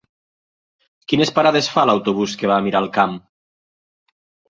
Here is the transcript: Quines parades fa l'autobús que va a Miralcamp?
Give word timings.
Quines 1.13 1.33
parades 1.35 1.71
fa 1.75 1.85
l'autobús 1.91 2.37
que 2.43 2.53
va 2.55 2.59
a 2.59 2.67
Miralcamp? 2.71 3.19